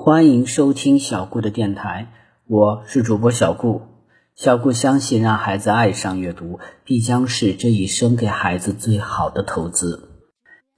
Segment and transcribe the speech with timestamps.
[0.00, 2.06] 欢迎收听小顾的电台，
[2.46, 3.82] 我是主播小顾。
[4.36, 10.22] 小顾相信，让孩子爱上阅读，必将是这一生给孩子最好的投资。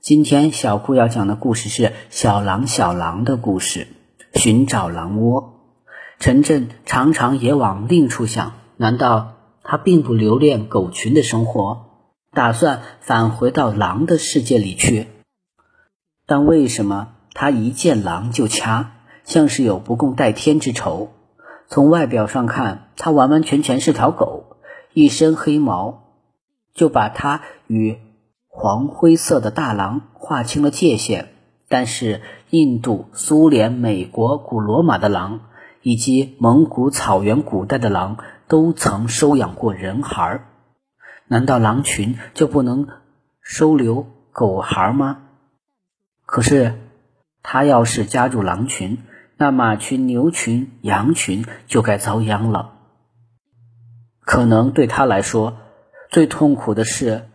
[0.00, 3.88] 今天小顾要讲的故事是小狼小狼的故事，
[4.32, 5.52] 寻找狼窝。
[6.18, 11.90] 陈震常常也往另处想，难道他并不留恋狗群的生活，
[12.32, 15.08] 打算返回到狼的世界里去？
[16.26, 18.92] 但为什么他一见狼就掐？
[19.24, 21.12] 像是有不共戴天之仇。
[21.68, 24.56] 从外表上看，它完完全全是条狗，
[24.92, 26.02] 一身黑毛，
[26.74, 27.98] 就把它与
[28.48, 31.28] 黄灰色的大狼划清了界限。
[31.68, 35.42] 但是，印度、苏联、美国、古罗马的狼，
[35.82, 40.48] 以及蒙古草原古代的狼，都曾收养过人孩儿。
[41.28, 42.88] 难道狼群就不能
[43.40, 45.18] 收留狗孩吗？
[46.26, 46.80] 可是，
[47.44, 48.98] 他要是加入狼群，
[49.42, 52.74] 那马群、牛群、羊群就该遭殃了。
[54.20, 55.56] 可能对他来说，
[56.10, 57.26] 最痛苦的是，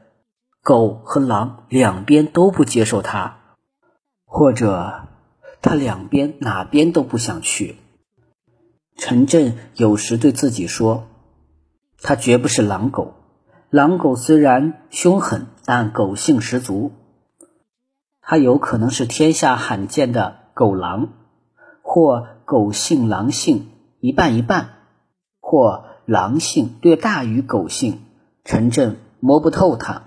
[0.62, 3.38] 狗和狼两边都不接受他，
[4.24, 5.08] 或者
[5.64, 7.78] 他两边哪边都不想去。
[8.96, 11.08] 陈震有时对自己说
[12.04, 13.16] ：“他绝不是狼狗。
[13.72, 16.92] 狼狗虽然凶狠，但狗性十足。
[18.22, 21.10] 他有可能是天下罕见的狗狼。”
[21.96, 23.70] 或狗性狼性
[24.02, 24.72] 一半一半，
[25.40, 28.02] 或狼性略大于狗性，
[28.44, 30.02] 陈震摸不透他，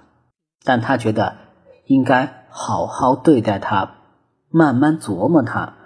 [0.63, 1.37] 但他觉得
[1.87, 3.95] 应该好好对待他，
[4.51, 5.77] 慢慢琢磨他。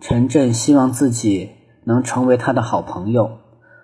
[0.00, 1.50] 陈震希望自己
[1.84, 3.40] 能成为他的好朋友。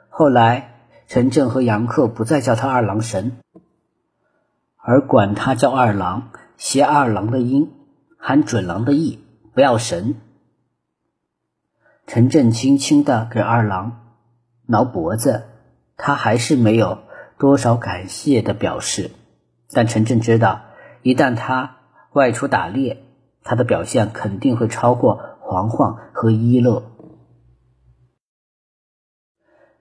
[0.08, 3.36] 后来，陈震和杨克不再叫他二郎神，
[4.78, 7.70] 而管他叫二郎，谐二郎的音，
[8.16, 9.18] 含准郎的意，
[9.52, 10.14] 不要神。
[12.12, 14.00] 陈震轻轻地给二郎
[14.66, 15.44] 挠脖子，
[15.96, 16.98] 他还是没有
[17.38, 19.12] 多少感谢的表示。
[19.70, 20.62] 但陈震知道，
[21.02, 21.76] 一旦他
[22.12, 23.04] 外出打猎，
[23.44, 26.82] 他的表现肯定会超过黄黄和一乐。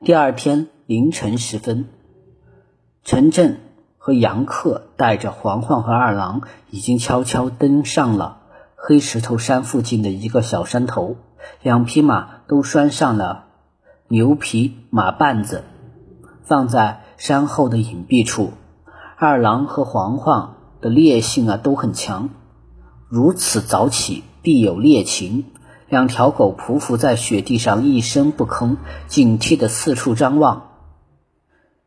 [0.02, 1.90] 第二天凌晨时分，
[3.04, 3.60] 陈震
[3.98, 8.44] 和杨克带着黄黄和二郎，已经悄悄登上了
[8.76, 11.16] 黑石头山附近的一个小山头。
[11.62, 13.46] 两匹马都拴上了
[14.08, 15.64] 牛皮马绊子，
[16.44, 18.52] 放在山后的隐蔽处。
[19.16, 22.30] 二郎和黄黄的烈性啊都很强，
[23.08, 25.46] 如此早起必有猎情。
[25.90, 28.78] 两条狗匍匐在雪地上，一声不吭，
[29.08, 30.68] 警惕的四处张望。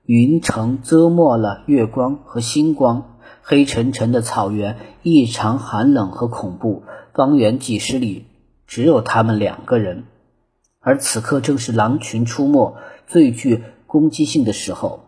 [0.04, 6.82] 云层遮没了月光和星光，黑沉沉的草原异常寒冷和恐怖。
[7.14, 8.26] 方圆几十里。
[8.74, 10.04] 只有他们两个人，
[10.80, 15.04] 而此刻正是狼群出没、最具攻击性的时候。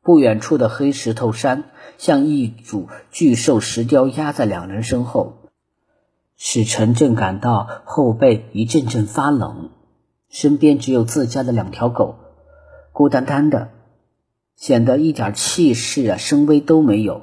[0.00, 1.64] 不远处的黑石头山
[1.96, 5.38] 像一组巨兽石雕压在两人身后，
[6.36, 9.70] 使陈震感到后背一阵阵发冷。
[10.28, 12.14] 身边只有自家的两条狗，
[12.92, 13.70] 孤单单的，
[14.54, 17.22] 显得一点气势啊、声威都没有。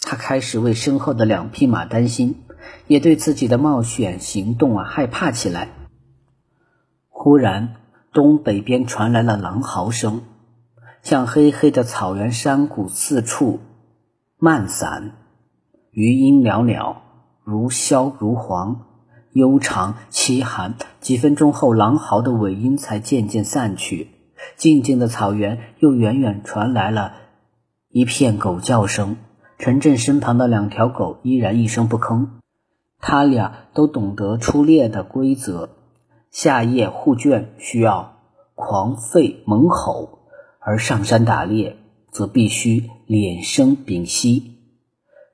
[0.00, 2.42] 他开始为身后的两匹马担心。
[2.86, 5.68] 也对自己的冒险行动啊害怕起来。
[7.08, 7.74] 忽然，
[8.12, 10.22] 东北边传来了狼嚎声，
[11.02, 13.60] 像黑黑的草原山谷四处
[14.38, 15.12] 漫散，
[15.90, 16.96] 余音袅袅，
[17.44, 18.86] 如箫如簧，
[19.32, 20.74] 悠长凄寒。
[21.00, 24.08] 几分钟后，狼嚎的尾音才渐渐散去，
[24.56, 27.14] 静静的草原又远远传来了
[27.90, 29.16] 一片狗叫声。
[29.58, 32.28] 陈震身旁的两条狗依然一声不吭。
[33.00, 35.70] 他俩都懂得出猎的规则，
[36.30, 38.18] 下夜护圈需要
[38.54, 40.18] 狂吠猛吼，
[40.58, 41.76] 而上山打猎
[42.10, 44.56] 则必须敛声屏息。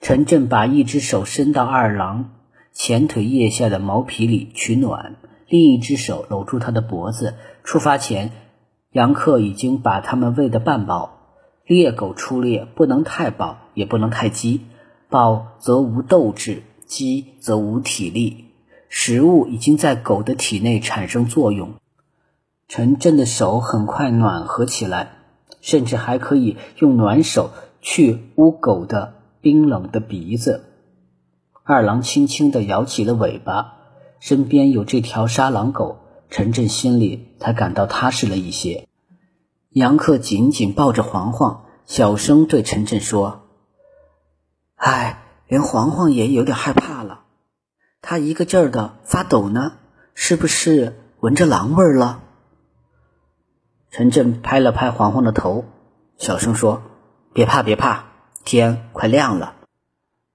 [0.01, 2.33] 陈震把一只手伸到二郎
[2.73, 5.17] 前腿腋下的毛皮里取暖，
[5.49, 7.35] 另一只手搂住他的脖子。
[7.63, 8.33] 出发前，
[8.93, 11.11] 杨克已经把他们喂得半饱。
[11.67, 14.67] 猎狗出猎不能太饱，也不能太饥，
[15.09, 16.63] 饱则无斗志。
[16.95, 18.45] 饥则无体力，
[18.89, 21.75] 食物已经在狗的体内产生作用。
[22.69, 25.17] 陈震的手很快暖和起来，
[25.61, 27.51] 甚至还可以用暖手
[27.81, 30.67] 去捂狗的冰冷的鼻子。
[31.65, 33.73] 二郎轻轻地摇起了尾巴，
[34.21, 35.99] 身边有这条杀狼狗，
[36.31, 38.87] 陈震心里才感到踏实了一些。
[39.71, 43.49] 杨克紧紧抱着黄黄，小声对陈震说
[44.77, 47.21] ：“哎。”连黄黄也有点害怕了，
[48.01, 49.73] 他一个劲儿的发抖呢。
[50.17, 52.21] 是不是闻着狼味儿了？
[53.91, 55.65] 陈震拍了拍黄黄的头，
[56.19, 56.83] 小声说
[57.35, 58.05] ：“别怕，别怕，
[58.45, 59.55] 天快亮了。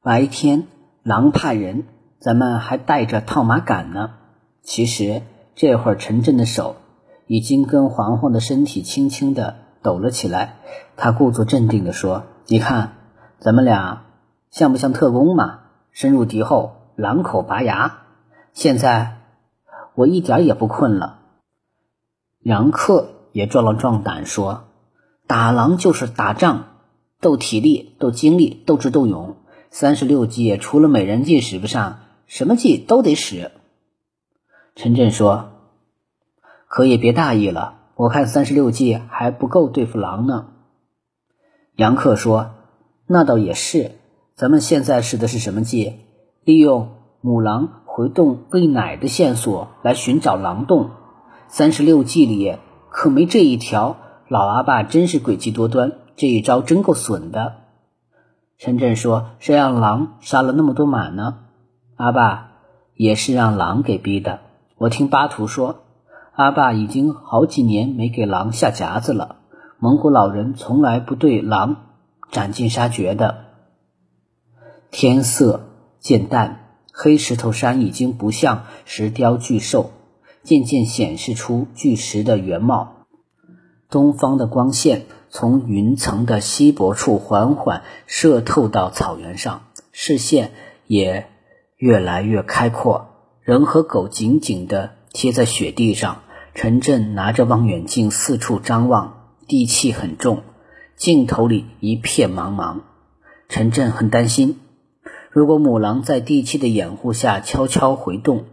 [0.02, 0.68] 白天
[1.02, 1.86] 狼怕人，
[2.20, 4.16] 咱们还带着套马杆呢。”
[4.64, 5.22] 其实
[5.56, 6.76] 这会儿，陈震的手
[7.26, 10.58] 已经跟黄黄的身体轻轻的抖了起来。
[10.98, 12.96] 他故作镇定的说：“你看，
[13.40, 14.04] 咱们俩
[14.51, 15.60] 像不像特工嘛？
[15.92, 18.04] 深入敌后，狼口拔牙。
[18.54, 19.22] 现在
[19.96, 21.19] 我一点也不困了。”
[22.42, 24.68] 杨克也壮了壮胆说
[25.28, 26.68] ：“打狼就是打仗，
[27.19, 29.38] 斗体力、斗精力、斗智斗勇。
[29.72, 33.52] 三十六计除了美人计使不上，什么计都得使。”
[34.75, 35.52] 陈震说
[36.68, 40.48] ：“可也别大意了，我看三十六计还不够对付狼呢。”
[41.75, 42.52] 杨克说
[43.06, 43.99] ：“那倒也是，
[44.40, 45.96] 咱们现在使的是什么计？
[46.46, 50.92] 利用母狼回洞喂奶的线索来寻找狼洞。
[51.50, 52.56] 三十六计里
[52.90, 53.98] 可没这一条。
[54.30, 57.56] 老阿爸真是诡计多端，这一招真够损的。”
[58.58, 61.40] 陈震说：“谁让狼杀了那么多马呢？
[61.98, 62.52] 阿爸
[62.96, 64.40] 也是让狼给逼的。”
[64.80, 65.82] 我听巴图说，
[66.32, 69.36] 阿爸已经好几年没给狼下夹子了。
[69.80, 71.76] 蒙古老人从来不对狼
[72.32, 73.49] 斩尽杀绝的。
[74.92, 75.70] 天色
[76.00, 79.92] 渐淡，黑石头山已经不像石雕巨兽，
[80.44, 83.06] 渐渐显示出巨石的原貌。
[83.90, 90.52] 东方的光线从云层的稀薄处缓缓射透到草原上，视线
[90.88, 91.28] 也
[91.78, 93.08] 越来越开阔。
[93.42, 96.22] 人和狗紧紧地贴在雪地上。
[96.56, 100.44] 陈震拿着望远镜四处张望，地气很重，
[100.98, 102.80] 镜头里一片茫茫。
[103.48, 104.60] 陈震很担心，
[105.31, 108.46] 如果母狼在地气的掩护下悄悄回洞，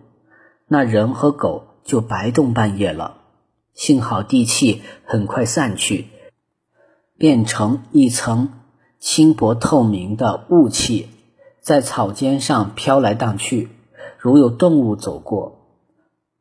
[0.68, 3.18] 那人和狗就白冻半夜了。
[3.72, 6.06] 幸好地气很快散去，
[7.16, 8.50] 变成一层
[8.98, 11.08] 轻薄透明的雾气，
[11.60, 13.68] 在草尖上飘来荡去。
[14.18, 15.58] 如有动物走过，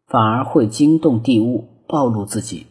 [0.08, 2.68] 反而会惊动地物，暴露自己。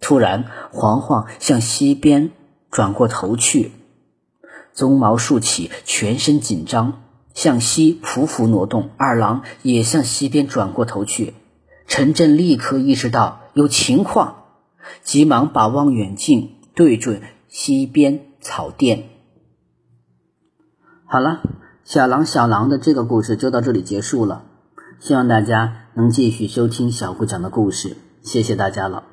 [0.00, 2.30] 突然，黄黄向西边
[2.70, 3.70] 转过头去，
[4.74, 7.02] 鬃毛竖起，全身紧张，
[7.34, 8.90] 向西匍匐挪动。
[8.96, 11.34] 二郎也向西边转过头去。
[11.86, 14.44] 陈震立刻意识到有情况，
[15.02, 19.04] 急忙把望远镜对准西边草甸。
[21.04, 21.42] 好了。
[21.84, 24.44] 小狼小狼的这个故事就到这里结束了，
[25.00, 29.11] 希望大家能继续收听小顾讲的故事，谢谢大家了。